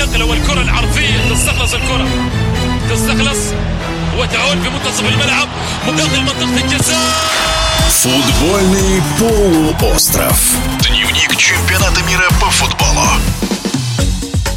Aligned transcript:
النقله 0.00 0.24
والكره 0.24 0.62
العرضيه 0.62 1.28
تستخلص 1.30 1.74
الكره 1.74 2.08
تستخلص 2.90 3.38
وتعود 4.18 4.62
في 4.62 4.68
منتصف 4.68 5.08
الملعب 5.08 5.48
مداخل 5.88 6.20
منطقه 6.20 6.64
الجزاء 6.64 7.36
Футбольный 8.02 9.02
полуостров. 9.18 10.38
Дневник 10.80 11.36
чемпионата 11.36 12.02
мира 12.02 12.28
по 12.40 12.50
футболу. 12.50 12.79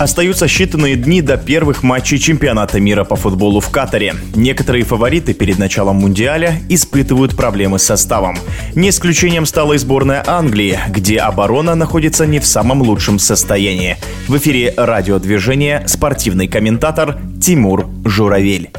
Остаются 0.00 0.46
считанные 0.46 0.94
дни 0.94 1.20
до 1.20 1.36
первых 1.36 1.82
матчей 1.82 2.18
чемпионата 2.18 2.80
мира 2.80 3.04
по 3.04 3.16
футболу 3.16 3.60
в 3.60 3.68
Катаре. 3.68 4.14
Некоторые 4.34 4.82
фавориты 4.82 5.34
перед 5.34 5.58
началом 5.58 5.96
Мундиаля 5.96 6.54
испытывают 6.70 7.36
проблемы 7.36 7.78
с 7.78 7.82
составом. 7.82 8.38
Не 8.74 8.88
исключением 8.88 9.44
стала 9.44 9.74
и 9.74 9.76
сборная 9.76 10.24
Англии, 10.26 10.78
где 10.88 11.18
оборона 11.18 11.74
находится 11.74 12.24
не 12.24 12.40
в 12.40 12.46
самом 12.46 12.80
лучшем 12.80 13.18
состоянии. 13.18 13.98
В 14.26 14.38
эфире 14.38 14.72
радиодвижения 14.74 15.86
спортивный 15.86 16.48
комментатор 16.48 17.18
Тимур 17.38 17.86
Журавель. 18.06 18.70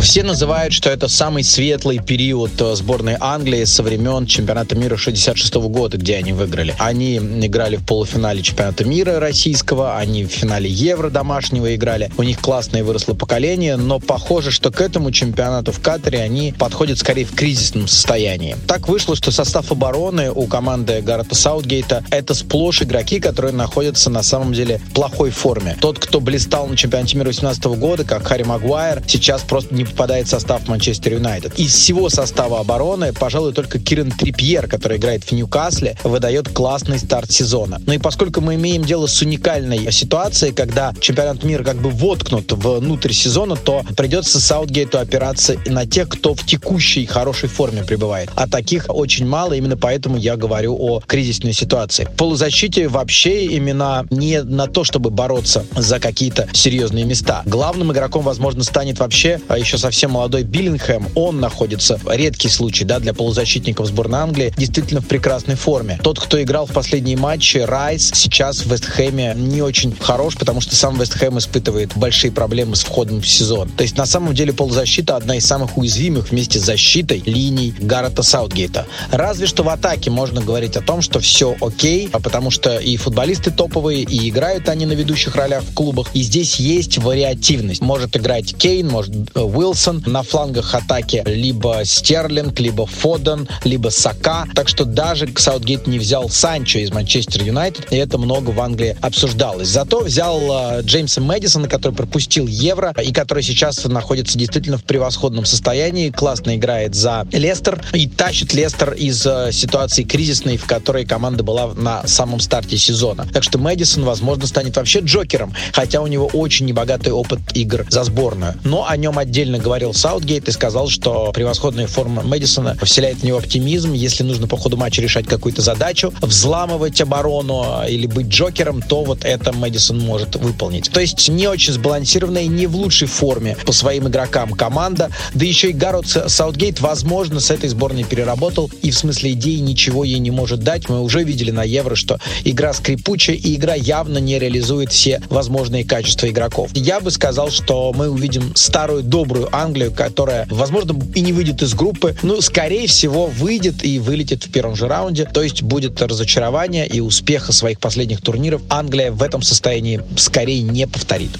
Все 0.00 0.22
называют, 0.22 0.72
что 0.72 0.88
это 0.88 1.08
самый 1.08 1.44
светлый 1.44 1.98
период 1.98 2.58
э, 2.58 2.74
сборной 2.74 3.16
Англии 3.20 3.64
со 3.64 3.82
времен 3.82 4.24
чемпионата 4.24 4.74
мира 4.74 4.96
66 4.96 5.54
года, 5.54 5.98
где 5.98 6.16
они 6.16 6.32
выиграли. 6.32 6.74
Они 6.78 7.16
играли 7.16 7.76
в 7.76 7.84
полуфинале 7.84 8.42
чемпионата 8.42 8.84
мира 8.84 9.20
российского, 9.20 9.98
они 9.98 10.24
в 10.24 10.28
финале 10.28 10.70
Евро 10.70 11.10
домашнего 11.10 11.74
играли. 11.74 12.10
У 12.16 12.22
них 12.22 12.40
классное 12.40 12.82
выросло 12.82 13.12
поколение, 13.12 13.76
но 13.76 14.00
похоже, 14.00 14.50
что 14.50 14.72
к 14.72 14.80
этому 14.80 15.12
чемпионату 15.12 15.70
в 15.70 15.80
Катаре 15.80 16.22
они 16.22 16.54
подходят 16.58 16.98
скорее 16.98 17.26
в 17.26 17.34
кризисном 17.34 17.86
состоянии. 17.86 18.56
Так 18.66 18.88
вышло, 18.88 19.14
что 19.14 19.30
состав 19.30 19.70
обороны 19.70 20.32
у 20.32 20.46
команды 20.46 21.02
Гаррета 21.02 21.34
Саутгейта 21.34 22.04
это 22.10 22.32
сплошь 22.32 22.82
игроки, 22.82 23.20
которые 23.20 23.52
находятся 23.52 24.08
на 24.08 24.22
самом 24.22 24.54
деле 24.54 24.78
в 24.78 24.94
плохой 24.94 25.30
форме. 25.30 25.76
Тот, 25.78 25.98
кто 25.98 26.20
блистал 26.20 26.66
на 26.68 26.76
чемпионате 26.76 27.18
мира 27.18 27.28
18 27.28 27.62
года, 27.66 28.04
как 28.04 28.26
Харри 28.26 28.44
Магуайр, 28.44 29.02
сейчас 29.06 29.42
просто 29.42 29.74
не 29.74 29.89
попадает 29.90 30.26
в 30.26 30.30
состав 30.30 30.66
Манчестер 30.68 31.14
Юнайтед. 31.14 31.58
Из 31.58 31.74
всего 31.74 32.08
состава 32.08 32.60
обороны, 32.60 33.12
пожалуй, 33.12 33.52
только 33.52 33.78
Кирен 33.78 34.10
Трипьер, 34.10 34.66
который 34.66 34.98
играет 34.98 35.24
в 35.24 35.32
Ньюкасле, 35.32 35.96
выдает 36.04 36.48
классный 36.48 36.98
старт 36.98 37.30
сезона. 37.30 37.80
Ну 37.86 37.92
и 37.92 37.98
поскольку 37.98 38.40
мы 38.40 38.54
имеем 38.54 38.84
дело 38.84 39.06
с 39.06 39.20
уникальной 39.22 39.90
ситуацией, 39.92 40.52
когда 40.52 40.94
чемпионат 41.00 41.42
мира 41.44 41.64
как 41.64 41.76
бы 41.76 41.90
воткнут 41.90 42.52
внутрь 42.52 43.12
сезона, 43.12 43.56
то 43.56 43.82
придется 43.96 44.40
Саутгейту 44.40 44.98
опираться 44.98 45.56
на 45.66 45.86
тех, 45.86 46.08
кто 46.08 46.34
в 46.34 46.46
текущей 46.46 47.06
хорошей 47.06 47.48
форме 47.48 47.82
пребывает. 47.82 48.30
А 48.34 48.48
таких 48.48 48.86
очень 48.88 49.26
мало, 49.26 49.52
именно 49.54 49.76
поэтому 49.76 50.16
я 50.16 50.36
говорю 50.36 50.76
о 50.78 51.00
кризисной 51.00 51.52
ситуации. 51.52 52.04
В 52.04 52.16
полузащите 52.16 52.88
вообще 52.88 53.46
именно 53.46 54.06
не 54.10 54.42
на 54.42 54.66
то, 54.66 54.84
чтобы 54.84 55.10
бороться 55.10 55.64
за 55.76 56.00
какие-то 56.00 56.48
серьезные 56.52 57.04
места. 57.04 57.42
Главным 57.46 57.92
игроком, 57.92 58.22
возможно, 58.22 58.62
станет 58.62 58.98
вообще 58.98 59.40
а 59.48 59.58
еще 59.58 59.78
совсем 59.80 60.12
молодой 60.12 60.42
Биллингхэм, 60.44 61.08
он 61.14 61.40
находится, 61.40 61.98
редкий 62.06 62.48
случай, 62.48 62.84
да, 62.84 62.98
для 63.00 63.14
полузащитников 63.14 63.86
сборной 63.86 64.20
Англии, 64.20 64.54
действительно 64.56 65.00
в 65.00 65.06
прекрасной 65.06 65.56
форме. 65.56 65.98
Тот, 66.02 66.20
кто 66.20 66.40
играл 66.42 66.66
в 66.66 66.72
последние 66.72 67.16
матчи, 67.16 67.58
Райс, 67.58 68.10
сейчас 68.14 68.64
в 68.64 68.72
Вестхэме 68.72 69.34
не 69.36 69.62
очень 69.62 69.94
хорош, 69.98 70.36
потому 70.36 70.60
что 70.60 70.76
сам 70.76 70.98
Вестхэм 70.98 71.38
испытывает 71.38 71.96
большие 71.96 72.30
проблемы 72.30 72.76
с 72.76 72.82
входом 72.82 73.20
в 73.20 73.28
сезон. 73.28 73.68
То 73.70 73.82
есть 73.82 73.96
на 73.96 74.06
самом 74.06 74.34
деле 74.34 74.52
полузащита 74.52 75.16
одна 75.16 75.36
из 75.36 75.46
самых 75.46 75.76
уязвимых 75.76 76.30
вместе 76.30 76.58
с 76.58 76.62
защитой 76.62 77.22
линий 77.24 77.74
Гаррета 77.78 78.22
Саутгейта. 78.22 78.86
Разве 79.10 79.46
что 79.46 79.62
в 79.62 79.68
атаке 79.68 80.10
можно 80.10 80.40
говорить 80.40 80.76
о 80.76 80.82
том, 80.82 81.02
что 81.02 81.20
все 81.20 81.56
окей, 81.60 82.08
а 82.12 82.20
потому 82.20 82.50
что 82.50 82.78
и 82.78 82.96
футболисты 82.96 83.50
топовые, 83.50 84.02
и 84.02 84.28
играют 84.28 84.68
они 84.68 84.86
на 84.86 84.92
ведущих 84.92 85.34
ролях 85.36 85.62
в 85.62 85.74
клубах, 85.74 86.08
и 86.12 86.22
здесь 86.22 86.56
есть 86.56 86.98
вариативность. 86.98 87.80
Может 87.80 88.16
играть 88.16 88.54
Кейн, 88.54 88.88
может 88.88 89.10
Уилл 89.34 89.69
Уилсон. 89.70 90.02
На 90.06 90.22
флангах 90.24 90.74
атаки 90.74 91.22
либо 91.26 91.82
Стерлинг, 91.84 92.58
либо 92.58 92.86
Фоден, 92.86 93.48
либо 93.62 93.90
Сака. 93.90 94.46
Так 94.54 94.68
что 94.68 94.84
даже 94.84 95.28
Саутгейт 95.34 95.86
не 95.86 96.00
взял 96.00 96.28
Санчо 96.28 96.80
из 96.80 96.90
Манчестер 96.90 97.44
Юнайтед, 97.44 97.92
и 97.92 97.96
это 97.96 98.18
много 98.18 98.50
в 98.50 98.60
Англии 98.60 98.96
обсуждалось. 99.00 99.68
Зато 99.68 100.00
взял 100.00 100.40
э, 100.40 100.82
Джеймса 100.82 101.20
Мэдисона, 101.20 101.68
который 101.68 101.92
пропустил 101.92 102.48
Евро, 102.48 102.92
и 103.00 103.12
который 103.12 103.44
сейчас 103.44 103.84
находится 103.84 104.36
действительно 104.36 104.76
в 104.76 104.84
превосходном 104.84 105.44
состоянии, 105.44 106.10
классно 106.10 106.56
играет 106.56 106.96
за 106.96 107.26
Лестер 107.30 107.80
и 107.92 108.08
тащит 108.08 108.52
Лестер 108.52 108.94
из 108.94 109.24
э, 109.24 109.52
ситуации 109.52 110.02
кризисной, 110.02 110.56
в 110.56 110.66
которой 110.66 111.04
команда 111.06 111.44
была 111.44 111.72
на 111.74 112.04
самом 112.08 112.40
старте 112.40 112.76
сезона. 112.76 113.28
Так 113.32 113.44
что 113.44 113.58
Мэдисон, 113.58 114.04
возможно, 114.04 114.48
станет 114.48 114.76
вообще 114.76 114.98
Джокером, 114.98 115.54
хотя 115.72 116.00
у 116.00 116.08
него 116.08 116.26
очень 116.26 116.66
небогатый 116.66 117.12
опыт 117.12 117.40
игр 117.54 117.86
за 117.88 118.02
сборную. 118.02 118.54
Но 118.64 118.88
о 118.88 118.96
нем 118.96 119.16
отдельно 119.18 119.59
говорил 119.60 119.94
Саутгейт 119.94 120.48
и 120.48 120.52
сказал, 120.52 120.88
что 120.88 121.30
превосходная 121.32 121.86
форма 121.86 122.22
Мэдисона 122.22 122.76
вселяет 122.82 123.18
в 123.18 123.24
него 123.24 123.38
оптимизм. 123.38 123.92
Если 123.92 124.22
нужно 124.22 124.48
по 124.48 124.56
ходу 124.56 124.76
матча 124.76 125.02
решать 125.02 125.26
какую-то 125.26 125.62
задачу, 125.62 126.12
взламывать 126.20 127.00
оборону 127.00 127.82
или 127.88 128.06
быть 128.06 128.28
Джокером, 128.28 128.82
то 128.82 129.04
вот 129.04 129.24
это 129.24 129.52
Мэдисон 129.52 129.98
может 129.98 130.36
выполнить. 130.36 130.90
То 130.90 131.00
есть 131.00 131.28
не 131.28 131.46
очень 131.46 131.72
сбалансированная 131.72 132.46
не 132.46 132.66
в 132.66 132.76
лучшей 132.76 133.08
форме 133.08 133.56
по 133.64 133.72
своим 133.72 134.08
игрокам 134.08 134.52
команда. 134.52 135.10
Да 135.34 135.44
еще 135.44 135.70
и 135.70 135.72
Гаррот 135.72 136.06
Саутгейт, 136.06 136.80
возможно, 136.80 137.40
с 137.40 137.50
этой 137.50 137.68
сборной 137.68 138.04
переработал 138.04 138.70
и 138.82 138.90
в 138.90 138.96
смысле 138.96 139.32
идеи 139.32 139.58
ничего 139.58 140.04
ей 140.04 140.18
не 140.18 140.30
может 140.30 140.60
дать. 140.60 140.88
Мы 140.88 141.00
уже 141.00 141.22
видели 141.22 141.50
на 141.50 141.62
Евро, 141.62 141.94
что 141.94 142.18
игра 142.44 142.72
скрипучая 142.72 143.36
и 143.36 143.54
игра 143.54 143.74
явно 143.74 144.18
не 144.18 144.38
реализует 144.38 144.92
все 144.92 145.22
возможные 145.28 145.84
качества 145.84 146.28
игроков. 146.28 146.70
Я 146.74 147.00
бы 147.00 147.10
сказал, 147.10 147.50
что 147.50 147.92
мы 147.94 148.08
увидим 148.08 148.52
старую 148.54 149.02
добрую 149.02 149.48
Англию, 149.52 149.92
которая, 149.92 150.46
возможно, 150.50 150.94
и 151.14 151.20
не 151.20 151.32
выйдет 151.32 151.62
из 151.62 151.74
группы, 151.74 152.16
но, 152.22 152.40
скорее 152.40 152.86
всего, 152.86 153.26
выйдет 153.26 153.84
и 153.84 153.98
вылетит 153.98 154.44
в 154.44 154.50
первом 154.50 154.76
же 154.76 154.88
раунде. 154.88 155.24
То 155.24 155.42
есть 155.42 155.62
будет 155.62 156.00
разочарование 156.00 156.86
и 156.86 157.00
успеха 157.00 157.52
своих 157.52 157.78
последних 157.78 158.20
турниров 158.20 158.62
Англия 158.68 159.12
в 159.12 159.22
этом 159.22 159.42
состоянии 159.42 160.00
скорее 160.16 160.62
не 160.62 160.86
повторит. 160.86 161.30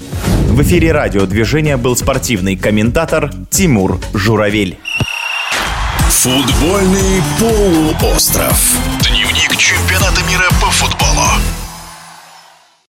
В 0.49 0.61
эфире 0.63 0.91
радиодвижения 0.91 1.77
был 1.77 1.95
спортивный 1.95 2.55
комментатор 2.55 3.31
Тимур 3.49 3.99
Журавель. 4.13 4.77
Футбольный 6.09 7.21
полуостров. 7.39 8.77
Дневник 8.99 9.57
чемпионата 9.57 10.21
мира 10.29 10.49